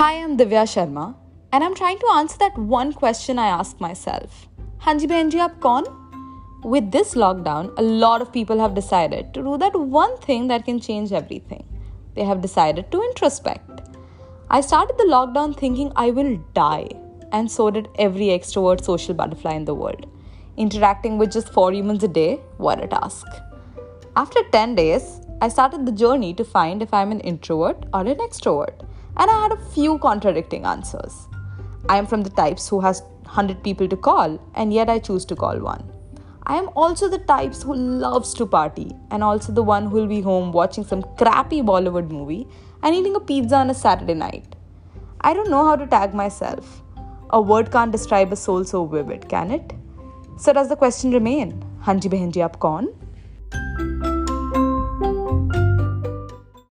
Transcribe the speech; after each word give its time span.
Hi, 0.00 0.14
I'm 0.14 0.38
Divya 0.38 0.62
Sharma, 0.72 1.14
and 1.52 1.62
I'm 1.62 1.74
trying 1.74 1.98
to 1.98 2.08
answer 2.14 2.38
that 2.38 2.56
one 2.56 2.94
question 2.94 3.38
I 3.38 3.48
ask 3.48 3.78
myself. 3.80 4.48
Hanji 4.84 5.06
Behenji, 5.10 5.40
aap 5.46 5.60
kaun? 5.60 5.88
With 6.64 6.90
this 6.90 7.12
lockdown, 7.22 7.66
a 7.76 7.82
lot 7.82 8.22
of 8.22 8.32
people 8.32 8.58
have 8.60 8.74
decided 8.74 9.34
to 9.34 9.42
do 9.42 9.58
that 9.58 9.78
one 9.78 10.16
thing 10.20 10.48
that 10.48 10.64
can 10.64 10.80
change 10.80 11.12
everything. 11.12 11.66
They 12.14 12.24
have 12.24 12.40
decided 12.40 12.90
to 12.92 13.02
introspect. 13.08 13.82
I 14.48 14.62
started 14.62 14.96
the 14.96 15.10
lockdown 15.14 15.54
thinking 15.54 15.92
I 15.96 16.08
will 16.12 16.34
die, 16.54 16.88
and 17.30 17.52
so 17.56 17.70
did 17.70 17.90
every 17.98 18.28
extrovert 18.38 18.82
social 18.82 19.12
butterfly 19.12 19.52
in 19.52 19.66
the 19.66 19.74
world. 19.74 20.06
Interacting 20.56 21.18
with 21.18 21.30
just 21.30 21.52
four 21.52 21.74
humans 21.74 22.04
a 22.04 22.08
day, 22.08 22.36
what 22.56 22.82
a 22.82 22.86
task. 22.86 23.26
After 24.16 24.40
10 24.50 24.76
days, 24.76 25.20
I 25.42 25.50
started 25.50 25.84
the 25.84 25.92
journey 25.92 26.32
to 26.40 26.52
find 26.56 26.80
if 26.80 26.94
I'm 26.94 27.12
an 27.12 27.20
introvert 27.20 27.84
or 27.92 28.00
an 28.00 28.16
extrovert 28.28 28.86
and 29.16 29.30
I 29.30 29.42
had 29.42 29.52
a 29.52 29.64
few 29.72 29.98
contradicting 29.98 30.64
answers. 30.64 31.26
I 31.88 31.96
am 31.96 32.06
from 32.06 32.22
the 32.22 32.30
types 32.30 32.68
who 32.68 32.80
has 32.80 33.02
100 33.22 33.62
people 33.62 33.88
to 33.88 33.96
call 33.96 34.38
and 34.54 34.72
yet 34.72 34.88
I 34.88 34.98
choose 34.98 35.24
to 35.26 35.36
call 35.36 35.58
one. 35.58 35.84
I 36.44 36.56
am 36.56 36.68
also 36.74 37.08
the 37.08 37.18
types 37.18 37.62
who 37.62 37.74
loves 37.74 38.34
to 38.34 38.46
party 38.46 38.92
and 39.10 39.22
also 39.22 39.52
the 39.52 39.62
one 39.62 39.86
who 39.86 39.96
will 39.96 40.06
be 40.06 40.20
home 40.20 40.52
watching 40.52 40.84
some 40.84 41.02
crappy 41.16 41.62
Bollywood 41.62 42.10
movie 42.10 42.48
and 42.82 42.94
eating 42.94 43.14
a 43.14 43.20
pizza 43.20 43.56
on 43.56 43.70
a 43.70 43.74
Saturday 43.74 44.14
night. 44.14 44.56
I 45.20 45.34
don't 45.34 45.50
know 45.50 45.64
how 45.64 45.76
to 45.76 45.86
tag 45.86 46.14
myself. 46.14 46.82
A 47.30 47.40
word 47.40 47.70
can't 47.70 47.92
describe 47.92 48.32
a 48.32 48.36
soul 48.36 48.64
so 48.64 48.86
vivid, 48.86 49.28
can 49.28 49.50
it? 49.50 49.72
So 50.38 50.52
does 50.52 50.68
the 50.68 50.76
question 50.76 51.12
remain? 51.12 51.62
Hanji 51.84 52.10
behenji 52.10 52.42
aap 52.48 52.58
kaun? 52.58 52.88